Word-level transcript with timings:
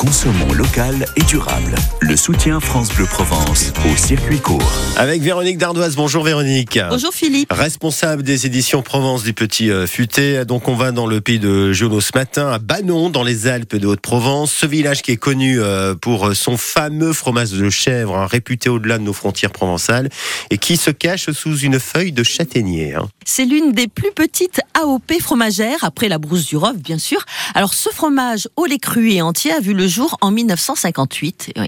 Consommons 0.00 0.54
local 0.54 1.04
et 1.16 1.22
durable. 1.24 1.74
Le 2.00 2.16
soutien 2.16 2.58
France 2.58 2.88
Bleu 2.88 3.04
Provence 3.04 3.70
au 3.84 3.94
circuit 3.94 4.38
court. 4.38 4.72
Avec 4.96 5.20
Véronique 5.20 5.58
Dardoise. 5.58 5.94
Bonjour 5.94 6.24
Véronique. 6.24 6.78
Bonjour 6.88 7.12
Philippe. 7.12 7.52
Responsable 7.52 8.22
des 8.22 8.46
éditions 8.46 8.80
Provence 8.80 9.24
du 9.24 9.34
Petit 9.34 9.70
euh, 9.70 9.86
Futé. 9.86 10.46
Donc 10.46 10.68
on 10.68 10.74
va 10.74 10.92
dans 10.92 11.06
le 11.06 11.20
pays 11.20 11.38
de 11.38 11.74
Giono 11.74 12.00
ce 12.00 12.12
matin, 12.14 12.50
à 12.50 12.58
Banon, 12.58 13.10
dans 13.10 13.22
les 13.22 13.46
Alpes 13.46 13.76
de 13.76 13.86
Haute-Provence. 13.86 14.50
Ce 14.50 14.64
village 14.64 15.02
qui 15.02 15.12
est 15.12 15.18
connu 15.18 15.60
euh, 15.60 15.94
pour 15.94 16.34
son 16.34 16.56
fameux 16.56 17.12
fromage 17.12 17.50
de 17.50 17.68
chèvre, 17.68 18.16
hein, 18.16 18.26
réputé 18.26 18.70
au-delà 18.70 18.96
de 18.96 19.02
nos 19.02 19.12
frontières 19.12 19.52
provençales, 19.52 20.08
et 20.48 20.56
qui 20.56 20.78
se 20.78 20.90
cache 20.90 21.30
sous 21.32 21.58
une 21.58 21.78
feuille 21.78 22.12
de 22.12 22.22
châtaignier. 22.22 22.94
hein. 22.94 23.06
C'est 23.26 23.44
l'une 23.44 23.72
des 23.72 23.86
plus 23.86 24.12
petites 24.12 24.62
AOP 24.72 25.20
fromagères, 25.20 25.84
après 25.84 26.08
la 26.08 26.16
brousse 26.16 26.46
du 26.46 26.56
Rove, 26.56 26.78
bien 26.78 26.98
sûr. 26.98 27.22
Alors, 27.54 27.74
ce 27.74 27.90
fromage 27.90 28.48
au 28.56 28.64
lait 28.64 28.78
cru 28.78 29.12
et 29.12 29.20
entier 29.20 29.52
a 29.52 29.60
vu 29.60 29.74
le 29.74 29.89
jour 29.90 30.16
en 30.20 30.30
1958. 30.30 31.52
Oui. 31.58 31.66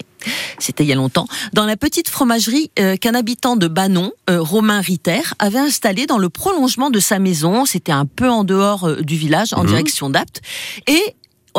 C'était 0.58 0.84
il 0.84 0.88
y 0.88 0.92
a 0.92 0.96
longtemps. 0.96 1.26
Dans 1.52 1.66
la 1.66 1.76
petite 1.76 2.08
fromagerie 2.08 2.70
euh, 2.78 2.96
qu'un 2.96 3.14
habitant 3.14 3.56
de 3.56 3.66
Banon, 3.66 4.12
euh, 4.30 4.40
Romain 4.40 4.80
Ritter, 4.80 5.20
avait 5.38 5.58
installée 5.58 6.06
dans 6.06 6.18
le 6.18 6.28
prolongement 6.28 6.90
de 6.90 7.00
sa 7.00 7.18
maison. 7.18 7.64
C'était 7.64 7.92
un 7.92 8.06
peu 8.06 8.28
en 8.28 8.44
dehors 8.44 8.88
euh, 8.88 9.02
du 9.02 9.16
village, 9.16 9.52
en 9.52 9.64
direction 9.64 10.10
d'Apt. 10.10 10.40
Et 10.86 11.02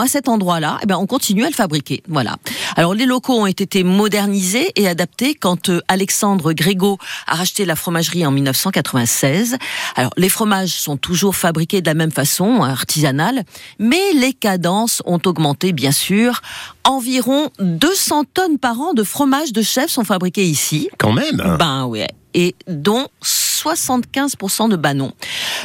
à 0.02 0.08
cet 0.08 0.28
endroit-là, 0.28 0.80
eh 0.82 0.86
ben, 0.86 0.98
on 0.98 1.06
continue 1.06 1.44
à 1.44 1.48
le 1.48 1.54
fabriquer. 1.54 2.04
Voilà. 2.08 2.38
Alors, 2.76 2.94
les 2.94 3.06
locaux 3.06 3.34
ont 3.34 3.46
été 3.46 3.84
modernisés 3.84 4.68
et 4.76 4.88
adaptés 4.88 5.36
quand 5.36 5.70
euh, 5.70 5.82
Alexandre 5.88 6.54
Grégo 6.54 6.98
a 7.28 7.36
racheté 7.36 7.66
la 7.66 7.76
fromagerie 7.76 8.26
en 8.26 8.32
1996. 8.32 9.58
Alors, 9.96 10.12
les 10.18 10.30
fromages 10.30 10.74
sont 10.74 10.98
toujours 10.98 11.36
fabriqués 11.36 11.82
de 11.82 11.88
la 11.88 11.94
même 11.94 12.12
façon, 12.12 12.64
artisanale, 12.64 13.44
mais 13.80 14.14
les 14.16 14.34
cadences 14.34 15.02
ont 15.06 15.20
augmenté, 15.26 15.74
bien 15.74 15.92
sûr. 15.92 16.42
Environ 16.84 17.50
200 17.60 18.26
tonnes 18.34 18.58
par 18.58 18.80
an 18.80 18.94
de 18.94 19.04
fromage 19.04 19.54
de 19.54 19.62
chèvre 19.62 19.90
sont 19.90 20.04
fabriqués 20.04 20.46
ici. 20.46 20.90
Quand 20.98 21.14
même. 21.14 21.58
Ben 21.60 21.86
ouais. 21.86 22.10
Et 22.34 22.56
dont 22.68 23.08
75% 23.72 24.70
de 24.70 24.76
Banon. 24.76 25.14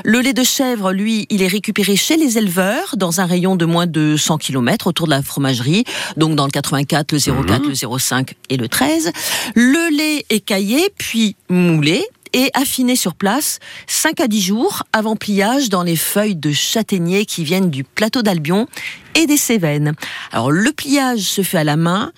Le 0.04 0.20
lait 0.20 0.32
de 0.32 0.42
chèvre, 0.42 0.92
lui, 0.92 1.26
il 1.30 1.42
est 1.42 1.48
récupéré 1.48 1.96
chez 1.96 2.16
les 2.16 2.38
éleveurs 2.38 2.96
dans 2.96 3.20
un 3.20 3.26
rayon 3.26 3.56
de 3.56 3.64
moins 3.64 3.86
de 3.86 4.16
100 4.16 4.38
km 4.38 4.86
autour 4.86 5.06
de 5.06 5.12
la 5.12 5.22
fromagerie. 5.22 5.84
Donc 6.16 6.36
dans 6.36 6.44
le 6.44 6.50
84, 6.50 7.12
le 7.12 7.18
04, 7.18 7.66
le 7.66 7.98
05 7.98 8.34
et 8.48 8.56
le 8.56 8.68
13. 8.68 9.12
Le 9.54 9.96
lait 9.96 10.24
est 10.30 10.40
caillé, 10.40 10.92
puis 10.96 11.36
moulé 11.48 12.04
et 12.32 12.50
affiné 12.54 12.96
sur 12.96 13.14
place 13.14 13.58
5 13.86 14.20
à 14.20 14.28
10 14.28 14.42
jours 14.42 14.82
avant 14.92 15.16
pliage 15.16 15.70
dans 15.70 15.82
les 15.82 15.96
feuilles 15.96 16.36
de 16.36 16.52
châtaignier 16.52 17.24
qui 17.24 17.44
viennent 17.44 17.70
du 17.70 17.84
plateau 17.84 18.22
d'Albion 18.22 18.66
et 19.14 19.26
des 19.26 19.36
Cévennes. 19.36 19.94
Alors 20.32 20.50
le 20.50 20.70
pliage 20.72 21.20
se 21.20 21.42
fait 21.42 21.58
à 21.58 21.64
la 21.64 21.76
main. 21.76 22.12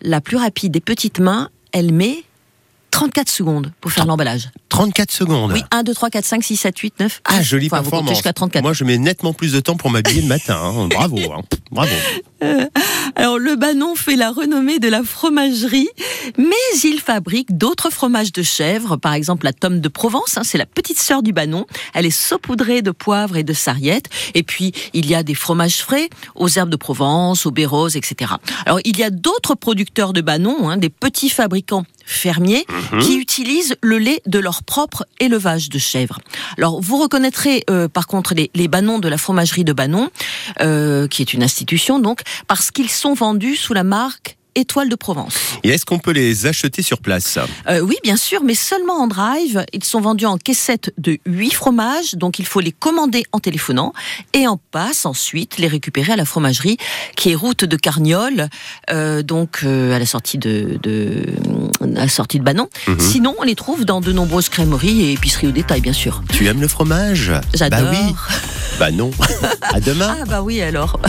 La 0.00 0.20
plus 0.20 0.36
rapide 0.36 0.72
des 0.72 0.80
petites 0.80 1.20
mains, 1.20 1.48
elle 1.70 1.92
met 1.92 2.24
34 3.02 3.28
secondes 3.28 3.72
pour 3.80 3.90
faire 3.90 4.06
l'emballage. 4.06 4.50
34 4.68 5.10
secondes. 5.10 5.50
Oui, 5.52 5.62
1, 5.72 5.82
2, 5.82 5.92
3, 5.92 6.08
4, 6.10 6.24
5, 6.24 6.44
6, 6.44 6.56
7, 6.56 6.78
8, 6.78 7.00
9. 7.00 7.20
Ah, 7.24 7.42
jolie 7.42 7.66
Enfin, 7.66 7.80
performance. 7.82 8.10
jusqu'à 8.10 8.32
34. 8.32 8.62
Moi, 8.62 8.72
je 8.74 8.84
mets 8.84 8.96
nettement 8.96 9.32
plus 9.32 9.52
de 9.52 9.58
temps 9.60 9.74
pour 9.76 9.90
m'habiller 9.90 10.22
le 10.22 10.28
matin. 10.28 10.56
hein. 10.56 10.86
Bravo, 10.90 11.18
hein. 11.32 11.42
bravo. 11.72 11.90
Alors, 13.16 13.38
le 13.38 13.56
Banon 13.56 13.94
fait 13.96 14.14
la 14.16 14.30
renommée 14.30 14.78
de 14.78 14.86
la 14.88 15.02
fromagerie, 15.02 15.88
mais 16.38 16.46
il 16.84 17.00
fabrique 17.00 17.56
d'autres 17.56 17.90
fromages 17.90 18.32
de 18.32 18.42
chèvre, 18.42 18.96
par 18.96 19.14
exemple 19.14 19.44
la 19.46 19.52
tome 19.52 19.80
de 19.80 19.88
Provence, 19.88 20.36
hein, 20.38 20.42
c'est 20.44 20.58
la 20.58 20.66
petite 20.66 20.98
sœur 20.98 21.22
du 21.22 21.32
Banon. 21.32 21.66
Elle 21.94 22.06
est 22.06 22.10
saupoudrée 22.10 22.82
de 22.82 22.90
poivre 22.92 23.36
et 23.36 23.42
de 23.44 23.52
sarriette. 23.52 24.06
Et 24.34 24.42
puis, 24.44 24.72
il 24.92 25.06
y 25.06 25.14
a 25.16 25.22
des 25.24 25.34
fromages 25.34 25.78
frais 25.78 26.08
aux 26.36 26.48
herbes 26.48 26.70
de 26.70 26.76
Provence, 26.76 27.46
aux 27.46 27.50
baies-roses, 27.50 27.96
etc. 27.96 28.32
Alors, 28.64 28.78
il 28.84 28.96
y 28.98 29.02
a 29.02 29.10
d'autres 29.10 29.54
producteurs 29.56 30.12
de 30.12 30.20
Banon, 30.20 30.68
hein, 30.70 30.76
des 30.76 30.90
petits 30.90 31.30
fabricants 31.30 31.84
fermiers, 32.06 32.66
qui 33.00 33.16
utilisent 33.16 33.76
le 33.82 33.98
lait 33.98 34.22
de 34.26 34.38
leur 34.38 34.62
propre 34.62 35.06
élevage 35.20 35.68
de 35.68 35.78
chèvres. 35.78 36.18
Alors, 36.58 36.80
vous 36.80 36.98
reconnaîtrez 36.98 37.64
euh, 37.70 37.88
par 37.88 38.06
contre 38.06 38.34
les, 38.34 38.50
les 38.54 38.68
Banons 38.68 38.98
de 38.98 39.08
la 39.08 39.18
fromagerie 39.18 39.64
de 39.64 39.72
Banon, 39.72 40.10
euh, 40.60 41.08
qui 41.08 41.22
est 41.22 41.34
une 41.34 41.42
institution 41.42 41.98
donc, 41.98 42.22
parce 42.48 42.70
qu'ils 42.70 42.90
sont 42.90 43.14
vendus 43.14 43.56
sous 43.56 43.74
la 43.74 43.84
marque 43.84 44.36
Étoile 44.54 44.88
de 44.88 44.94
Provence. 44.94 45.34
Et 45.62 45.70
est-ce 45.70 45.84
qu'on 45.84 45.98
peut 45.98 46.12
les 46.12 46.46
acheter 46.46 46.82
sur 46.82 46.98
place 47.00 47.38
Euh, 47.68 47.80
oui, 47.80 47.96
bien 48.02 48.16
sûr, 48.16 48.42
mais 48.44 48.54
seulement 48.54 48.94
en 49.00 49.06
drive. 49.06 49.64
Ils 49.72 49.84
sont 49.84 50.00
vendus 50.00 50.26
en 50.26 50.36
caissette 50.38 50.92
de 50.98 51.18
8 51.26 51.52
fromages, 51.54 52.14
donc 52.14 52.38
il 52.38 52.46
faut 52.46 52.60
les 52.60 52.72
commander 52.72 53.24
en 53.32 53.38
téléphonant 53.40 53.92
et 54.34 54.46
en 54.46 54.58
passe 54.70 55.06
ensuite 55.06 55.58
les 55.58 55.68
récupérer 55.68 56.12
à 56.12 56.16
la 56.16 56.24
fromagerie 56.24 56.76
qui 57.16 57.30
est 57.30 57.34
route 57.34 57.64
de 57.64 57.76
Carniole, 57.76 58.48
euh, 58.90 59.22
donc 59.22 59.60
euh, 59.64 59.94
à 59.94 59.98
la 59.98 60.06
sortie 60.06 60.38
de, 60.38 60.78
de 60.82 61.26
à 61.80 61.86
la 62.04 62.08
sortie 62.08 62.38
de 62.38 62.44
Banon. 62.44 62.68
Sinon, 62.98 63.34
on 63.38 63.42
les 63.42 63.54
trouve 63.54 63.84
dans 63.84 64.00
de 64.00 64.12
nombreuses 64.12 64.48
crèmeries 64.48 65.02
et 65.02 65.12
épiceries 65.12 65.48
au 65.48 65.52
détail, 65.52 65.80
bien 65.80 65.92
sûr. 65.92 66.22
Tu 66.32 66.46
aimes 66.46 66.60
le 66.60 66.68
fromage? 66.68 67.32
J'adore. 67.54 67.80
Bah 67.80 67.90
oui. 67.92 68.14
Bah 68.78 68.90
non. 68.90 69.10
à 69.62 69.80
demain. 69.80 70.16
Ah 70.20 70.24
bah 70.26 70.42
oui 70.42 70.60
alors. 70.60 71.00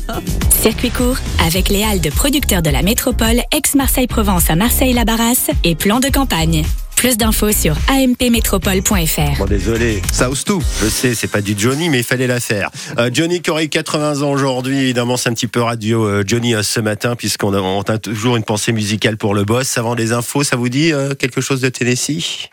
Circuit 0.60 0.90
court 0.90 1.16
avec 1.44 1.68
les 1.68 1.84
halles 1.84 2.00
de 2.00 2.10
producteurs 2.10 2.62
de 2.62 2.70
la 2.70 2.82
métropole 2.82 3.40
ex-Marseille-Provence 3.52 4.50
à 4.50 4.56
Marseille-Labarras 4.56 5.50
et 5.64 5.74
plan 5.74 6.00
de 6.00 6.08
campagne. 6.08 6.64
Plus 6.96 7.16
d'infos 7.16 7.52
sur 7.52 7.76
ampmétropole.fr. 7.88 9.38
Bon, 9.38 9.44
désolé, 9.44 10.02
ça 10.10 10.28
ose 10.28 10.42
tout. 10.42 10.60
Je 10.82 10.88
sais, 10.88 11.14
c'est 11.14 11.28
pas 11.28 11.40
du 11.40 11.54
Johnny, 11.56 11.90
mais 11.90 11.98
il 11.98 12.04
fallait 12.04 12.26
la 12.26 12.40
faire. 12.40 12.70
Euh, 12.98 13.08
Johnny 13.12 13.40
qui 13.40 13.50
aurait 13.50 13.66
eu 13.66 13.68
80 13.68 14.22
ans 14.22 14.32
aujourd'hui, 14.32 14.80
évidemment, 14.80 15.16
c'est 15.16 15.28
un 15.28 15.34
petit 15.34 15.46
peu 15.46 15.62
radio 15.62 16.04
euh, 16.04 16.24
Johnny 16.26 16.56
euh, 16.56 16.64
ce 16.64 16.80
matin, 16.80 17.14
puisqu'on 17.14 17.54
a, 17.54 17.60
on 17.60 17.82
a 17.82 17.98
toujours 17.98 18.36
une 18.36 18.42
pensée 18.42 18.72
musicale 18.72 19.16
pour 19.16 19.32
le 19.32 19.44
boss. 19.44 19.78
Avant 19.78 19.94
les 19.94 20.12
infos, 20.12 20.42
ça 20.42 20.56
vous 20.56 20.68
dit 20.68 20.92
euh, 20.92 21.14
quelque 21.14 21.40
chose 21.40 21.60
de 21.60 21.68
Tennessee? 21.68 22.48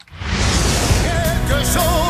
Quelque 1.47 1.63
chose 1.65 2.04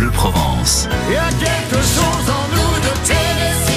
Bleu 0.00 0.10
Provence. 0.12 0.88
Il 1.08 1.14
y 1.14 1.16
a 1.18 1.28
quelque 1.28 1.76
chose 1.76 2.30
en 2.30 2.48
nous 2.56 2.74
de 2.80 2.88
Tennessee. 3.06 3.68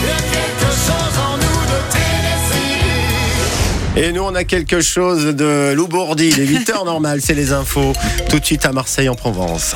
Il 0.00 0.06
y 0.06 0.12
a 0.12 0.22
quelque 0.30 0.70
chose 0.70 1.16
en 1.18 1.34
nous 1.36 1.62
de 1.66 1.78
Tennessee. 1.90 2.84
Et 3.96 4.12
nous, 4.12 4.22
on 4.22 4.36
a 4.36 4.44
quelque 4.44 4.80
chose 4.80 5.34
de 5.34 5.72
Loubourdi. 5.74 6.30
Les 6.30 6.46
8 6.46 6.70
heures 6.70 6.84
normales, 6.84 7.20
c'est 7.20 7.34
les 7.34 7.52
infos. 7.52 7.92
Tout 8.30 8.38
de 8.38 8.44
suite 8.44 8.64
à 8.66 8.70
Marseille 8.70 9.08
en 9.08 9.16
Provence. 9.16 9.74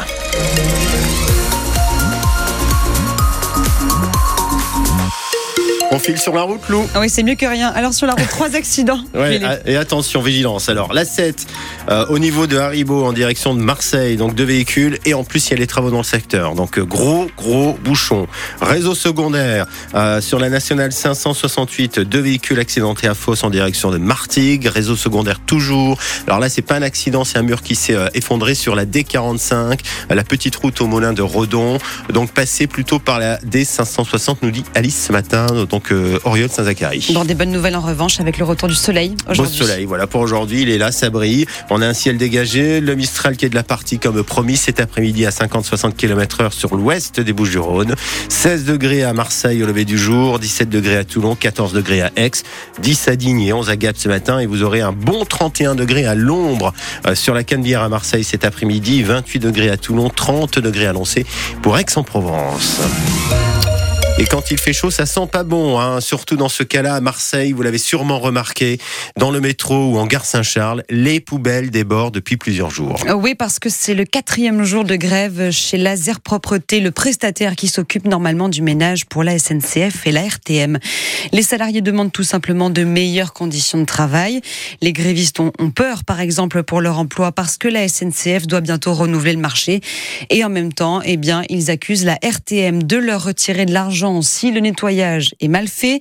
On 5.91 5.99
file 5.99 6.19
sur 6.19 6.35
la 6.35 6.43
route, 6.43 6.61
Lou 6.69 6.87
Ah 6.95 7.01
oui, 7.01 7.09
c'est 7.09 7.23
mieux 7.23 7.35
que 7.35 7.47
rien. 7.47 7.69
Alors 7.69 7.95
sur 7.95 8.07
la 8.07 8.13
route, 8.13 8.29
trois 8.29 8.55
accidents. 8.55 9.01
Ouais, 9.15 9.33
Philippe. 9.39 9.45
a- 9.49 9.71
et 9.71 9.77
attention, 9.77 10.21
vigilance. 10.21 10.69
Alors, 10.69 10.93
la 10.93 11.07
7, 11.07 11.47
euh, 11.89 12.05
au 12.11 12.19
niveau 12.19 12.47
de 12.47 12.59
Haribo, 12.59 13.07
en 13.07 13.15
direction 13.15 13.55
de 13.55 13.61
Marseille, 13.61 14.17
donc 14.19 14.35
deux 14.35 14.45
véhicules, 14.45 14.99
et 15.07 15.15
en 15.15 15.25
plus, 15.25 15.47
il 15.49 15.53
y 15.53 15.55
a 15.55 15.57
les 15.57 15.67
travaux 15.67 15.91
dans 15.91 15.97
le 15.99 16.03
secteur. 16.05 16.55
Donc, 16.55 16.79
euh, 16.79 16.85
gros, 16.85 17.29
gros 17.39 17.73
bouchon. 17.83 18.27
Réseau 18.61 18.95
secondaire, 18.95 19.65
euh, 19.95 20.21
sur 20.21 20.39
la 20.39 20.51
nationale 20.51 20.93
568, 20.93 22.01
deux 22.01 22.21
véhicules 22.21 22.59
accidentés 22.61 23.07
à 23.09 23.15
Fosse 23.15 23.43
en 23.43 23.49
direction 23.51 23.91
de 23.91 23.97
Martigues. 23.97 24.67
Réseau 24.67 24.95
secondaire 24.95 25.41
toujours. 25.41 25.99
Alors 26.27 26.39
là, 26.39 26.51
c'est 26.51 26.61
pas 26.63 26.75
un 26.77 26.83
accident, 26.83 27.25
c'est 27.25 27.39
un 27.39 27.43
mur 27.43 27.63
qui 27.63 27.75
s'est 27.75 27.97
effondré 28.13 28.55
sur 28.55 28.75
la 28.75 28.85
D45, 28.85 29.81
euh, 30.11 30.15
la 30.15 30.25
petite 30.25 30.55
route 30.57 30.79
au 30.83 30.87
Molin 30.87 31.15
de 31.15 31.23
Redon. 31.23 31.79
Donc, 32.13 32.31
passez 32.33 32.67
plutôt 32.67 32.99
par 32.99 33.19
la 33.19 33.39
D560, 33.39 34.37
nous 34.43 34.51
dit 34.51 34.65
Alice 34.75 35.07
ce 35.07 35.13
matin, 35.13 35.47
donc 35.71 35.78
euh, 35.93 36.19
Oriol 36.25 36.49
Saint-Zacharie. 36.49 37.15
Des 37.27 37.35
bonnes 37.35 37.51
nouvelles 37.51 37.77
en 37.77 37.81
revanche 37.81 38.21
avec 38.21 38.39
le 38.39 38.45
retour 38.45 38.69
du 38.69 38.75
soleil 38.75 39.11
Beau 39.11 39.33
aujourd'hui. 39.33 39.57
soleil, 39.57 39.85
voilà 39.85 40.07
pour 40.07 40.21
aujourd'hui, 40.21 40.63
il 40.63 40.71
est 40.71 40.79
là, 40.79 40.93
ça 40.93 41.11
brille. 41.11 41.47
On 41.71 41.83
a 41.83 41.87
un 41.87 41.95
ciel 41.95 42.17
dégagé, 42.17 42.81
le 42.81 42.95
Mistral 42.95 43.37
qui 43.37 43.45
est 43.45 43.49
de 43.49 43.55
la 43.55 43.63
partie 43.63 43.99
comme 43.99 44.23
promis 44.23 44.57
cet 44.57 44.81
après-midi 44.81 45.27
à 45.27 45.31
50-60 45.31 45.95
km 45.95 46.41
heure 46.41 46.53
sur 46.53 46.75
l'ouest 46.75 47.21
des 47.21 47.33
Bouches-du-Rhône. 47.33 47.95
16 48.29 48.65
degrés 48.65 49.03
à 49.03 49.13
Marseille 49.13 49.63
au 49.63 49.67
lever 49.67 49.85
du 49.85 49.99
jour, 49.99 50.39
17 50.39 50.69
degrés 50.69 50.97
à 50.97 51.05
Toulon, 51.05 51.35
14 51.35 51.73
degrés 51.73 52.03
à 52.03 52.11
Aix, 52.17 52.31
10 52.81 53.09
à 53.09 53.17
Digne 53.17 53.41
et 53.43 53.53
11 53.53 53.71
à 53.71 53.77
Gap 53.77 53.97
ce 53.97 54.09
matin 54.09 54.39
et 54.39 54.47
vous 54.47 54.63
aurez 54.63 54.81
un 54.81 54.93
bon 54.93 55.25
31 55.25 55.75
degrés 55.75 56.07
à 56.07 56.15
l'ombre 56.15 56.73
euh, 57.07 57.15
sur 57.15 57.35
la 57.35 57.45
Canebière 57.45 57.83
à 57.83 57.89
Marseille 57.89 58.25
cet 58.25 58.45
après-midi, 58.45 59.03
28 59.03 59.39
degrés 59.39 59.71
à 59.71 59.77
Toulon, 59.77 60.09
30 60.09 60.59
degrés 60.59 60.87
à 60.87 60.93
Lancé 60.93 61.25
pour 61.63 61.79
Aix-en-Provence. 61.79 62.81
Et 64.21 64.25
quand 64.25 64.51
il 64.51 64.59
fait 64.59 64.73
chaud, 64.73 64.91
ça 64.91 65.07
sent 65.07 65.29
pas 65.31 65.45
bon, 65.45 65.79
hein. 65.79 66.01
surtout 66.01 66.35
dans 66.35 66.49
ce 66.49 66.65
cas-là 66.65 66.97
à 66.97 67.01
Marseille, 67.01 67.53
vous 67.53 67.63
l'avez 67.63 67.79
sûrement 67.79 68.19
remarqué, 68.19 68.79
dans 69.17 69.31
le 69.31 69.41
métro 69.41 69.93
ou 69.93 69.97
en 69.97 70.09
gare 70.09 70.25
Saint-Charles, 70.25 70.83
les 70.91 71.21
poubelles 71.21 71.71
débordent 71.71 72.15
depuis 72.15 72.37
plusieurs 72.37 72.71
jours. 72.71 72.97
Oui, 73.15 73.37
parce 73.37 73.61
que 73.61 73.69
c'est 73.69 73.95
le 73.95 74.05
quatrième 74.05 74.65
jour 74.65 74.83
de 74.83 74.97
grève 74.97 75.53
chez 75.53 75.77
Laser 75.77 76.21
Propreté, 76.21 76.81
le 76.81 76.91
prestataire 76.91 77.55
qui 77.55 77.69
s'occupe 77.69 78.07
normalement 78.07 78.49
du 78.49 78.61
ménage 78.61 79.07
pour 79.07 79.23
la 79.23 79.39
SNCF 79.39 80.05
et 80.05 80.11
la 80.11 80.23
RTM. 80.23 80.81
Les 81.33 81.43
salariés 81.43 81.81
demandent 81.81 82.13
tout 82.13 82.25
simplement 82.25 82.71
de 82.71 82.83
meilleures 82.83 83.33
conditions 83.33 83.79
de 83.79 83.87
travail. 83.87 84.41
Les 84.81 84.93
grévistes 84.93 85.39
ont 85.39 85.53
peur, 85.73 86.03
par 86.03 86.19
exemple, 86.19 86.65
pour 86.65 86.81
leur 86.81 86.99
emploi 86.99 87.31
parce 87.31 87.57
que 87.57 87.69
la 87.69 87.87
SNCF 87.87 88.49
doit 88.49 88.63
bientôt 88.63 88.95
renouveler 88.95 89.35
le 89.35 89.39
marché. 89.39 89.81
Et 90.29 90.43
en 90.43 90.49
même 90.49 90.73
temps, 90.73 91.03
eh 91.05 91.17
bien, 91.17 91.43
ils 91.49 91.71
accusent 91.71 92.05
la 92.05 92.19
RTM 92.21 92.83
de 92.83 92.97
leur 92.97 93.23
retirer 93.23 93.65
de 93.65 93.73
l'argent 93.73 94.08
si 94.23 94.51
le 94.51 94.61
nettoyage 94.61 95.35
est 95.41 95.49
mal 95.49 95.69
fait. 95.69 96.01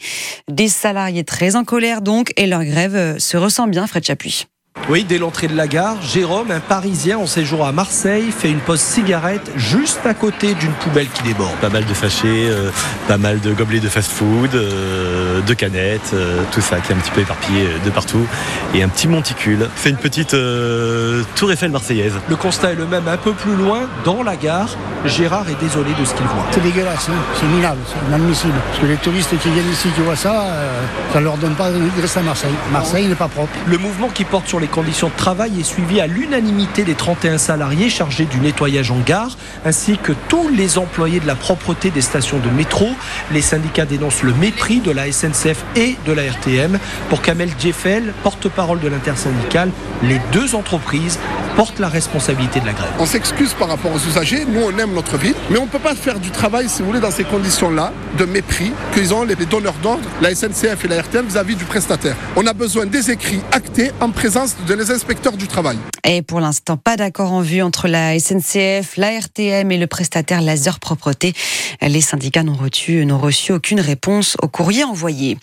Des 0.49 0.67
salariés 0.67 1.23
très 1.23 1.55
en 1.55 1.63
colère 1.63 2.01
donc, 2.01 2.31
et 2.37 2.47
leur 2.47 2.63
grève 2.63 2.95
euh, 2.95 3.19
se 3.19 3.37
ressent 3.37 3.67
bien, 3.67 3.87
Fred 3.87 4.03
Chapuis. 4.03 4.47
Oui, 4.89 5.03
dès 5.03 5.17
l'entrée 5.17 5.47
de 5.47 5.55
la 5.55 5.67
gare, 5.67 6.01
Jérôme, 6.01 6.49
un 6.49 6.61
Parisien 6.61 7.17
en 7.17 7.25
séjour 7.25 7.65
à 7.65 7.73
Marseille, 7.73 8.31
fait 8.31 8.49
une 8.49 8.59
pause 8.59 8.79
cigarette 8.79 9.51
juste 9.57 10.05
à 10.05 10.13
côté 10.13 10.53
d'une 10.53 10.71
poubelle 10.71 11.09
qui 11.09 11.23
déborde. 11.23 11.55
Pas 11.59 11.69
mal 11.69 11.85
de 11.85 11.93
sachets, 11.93 12.47
euh, 12.49 12.71
pas 13.07 13.17
mal 13.17 13.41
de 13.41 13.53
gobelets 13.53 13.81
de 13.81 13.89
fast-food, 13.89 14.55
euh, 14.55 15.41
de 15.41 15.53
canettes, 15.53 16.11
euh, 16.13 16.41
tout 16.53 16.61
ça 16.61 16.79
qui 16.79 16.93
est 16.93 16.95
un 16.95 16.99
petit 16.99 17.11
peu 17.11 17.21
éparpillé 17.21 17.67
de 17.83 17.89
partout. 17.89 18.25
Et 18.73 18.81
un 18.81 18.87
petit 18.87 19.09
monticule. 19.09 19.69
C'est 19.75 19.89
une 19.89 19.97
petite 19.97 20.33
euh, 20.33 21.23
tour 21.35 21.51
Eiffel 21.51 21.71
marseillaise. 21.71 22.13
Le 22.29 22.35
constat 22.37 22.71
est 22.71 22.75
le 22.75 22.85
même 22.85 23.07
un 23.07 23.17
peu 23.17 23.33
plus 23.33 23.55
loin, 23.55 23.81
dans 24.05 24.23
la 24.23 24.37
gare. 24.37 24.69
Gérard 25.05 25.49
est 25.49 25.59
désolé 25.59 25.91
de 25.99 26.05
ce 26.05 26.13
qu'il 26.13 26.25
voit. 26.25 26.45
C'est 26.51 26.63
dégueulasse, 26.63 27.09
hein. 27.09 27.13
c'est 27.39 27.45
minable, 27.45 27.79
c'est 27.87 28.07
inadmissible. 28.07 28.53
Parce 28.69 28.79
que 28.79 28.85
les 28.85 28.95
touristes 28.97 29.37
qui 29.39 29.49
viennent 29.49 29.71
ici, 29.71 29.89
qui 29.95 30.01
voient 30.01 30.15
ça, 30.15 30.41
euh, 30.41 30.81
ça 31.13 31.19
leur 31.19 31.37
donne 31.37 31.55
pas 31.55 31.69
envie 31.69 31.89
de 31.95 32.01
rester 32.01 32.19
à 32.19 32.23
Marseille. 32.23 32.53
Marseille 32.71 33.07
n'est 33.07 33.15
pas 33.15 33.27
propre. 33.27 33.51
Le 33.67 33.77
mouvement 33.77 34.09
qui 34.09 34.23
porte 34.23 34.47
sur 34.47 34.59
les 34.59 34.66
conditions 34.67 35.07
de 35.09 35.15
travail 35.15 35.59
est 35.59 35.63
suivi 35.63 35.99
à 35.99 36.07
l'unanimité 36.07 36.83
des 36.83 36.95
31 36.95 37.37
salariés 37.37 37.89
chargés 37.89 38.25
du 38.25 38.39
nettoyage 38.39 38.91
en 38.91 38.99
gare, 38.99 39.37
ainsi 39.65 39.97
que 39.97 40.13
tous 40.27 40.49
les 40.49 40.77
employés 40.77 41.19
de 41.19 41.27
la 41.27 41.35
propreté 41.35 41.89
des 41.89 42.01
stations 42.01 42.39
de 42.39 42.49
métro. 42.49 42.89
Les 43.31 43.41
syndicats 43.41 43.85
dénoncent 43.85 44.23
le 44.23 44.33
mépris 44.33 44.79
de 44.79 44.91
la 44.91 45.11
SNCF 45.11 45.63
et 45.75 45.95
de 46.05 46.11
la 46.11 46.23
RTM. 46.23 46.79
Pour 47.09 47.21
Kamel 47.21 47.49
Djeffel, 47.59 48.13
porte-parole 48.23 48.79
de 48.79 48.87
l'intersyndicale, 48.87 49.71
les 50.03 50.19
deux 50.31 50.55
entreprises 50.55 51.19
portent 51.55 51.79
la 51.79 51.89
responsabilité 51.89 52.59
de 52.59 52.67
la 52.67 52.73
grève. 52.73 52.91
On 52.99 53.05
s'excuse 53.07 53.53
par 53.53 53.67
rapport 53.67 53.91
aux 53.91 54.07
usagers, 54.07 54.45
nous 54.47 54.61
on 54.61 54.77
aime 54.77 54.93
notre 54.93 55.17
ville, 55.17 55.33
mais 55.49 55.57
on 55.57 55.63
ne 55.65 55.69
peut 55.69 55.79
pas 55.79 55.95
faire 55.95 56.19
du 56.19 56.29
travail, 56.29 56.69
si 56.69 56.81
vous 56.81 56.89
voulez, 56.89 56.99
dans 56.99 57.09
ces 57.09 57.23
conditions-là, 57.23 57.93
de 58.17 58.25
mépris 58.25 58.71
qu'ils 58.93 59.13
ont 59.13 59.23
les 59.23 59.35
donneurs 59.35 59.73
d'ordre, 59.81 60.07
la 60.21 60.35
SNCF 60.35 60.85
et 60.85 60.87
la 60.87 61.01
RTM 61.01 61.25
vis-à-vis 61.25 61.55
du 61.55 61.65
prestataire. 61.65 62.15
On 62.35 62.45
a 62.45 62.53
besoin 62.53 62.85
des 62.85 63.09
écrits 63.09 63.41
actés 63.51 63.91
en 63.99 64.09
présence 64.09 64.55
de 64.65 64.73
les 64.73 64.91
inspecteurs 64.91 65.37
du 65.37 65.47
travail. 65.47 65.77
Et 66.03 66.21
pour 66.21 66.39
l'instant, 66.39 66.77
pas 66.77 66.95
d'accord 66.95 67.31
en 67.31 67.41
vue 67.41 67.61
entre 67.61 67.87
la 67.87 68.17
SNCF, 68.17 68.97
la 68.97 69.19
RTM 69.19 69.71
et 69.71 69.77
le 69.77 69.87
prestataire 69.87 70.41
Laser 70.41 70.79
Propreté. 70.79 71.33
Les 71.81 72.01
syndicats 72.01 72.43
n'ont 72.43 72.55
reçu, 72.55 73.05
n'ont 73.05 73.19
reçu 73.19 73.51
aucune 73.51 73.79
réponse 73.79 74.37
au 74.41 74.47
courrier 74.47 74.83
envoyé. 74.83 75.37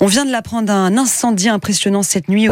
On 0.00 0.06
vient 0.06 0.24
de 0.24 0.30
l'apprendre, 0.30 0.72
un 0.72 0.96
incendie 0.96 1.48
impressionnant 1.48 2.02
cette 2.02 2.28
nuit 2.28 2.40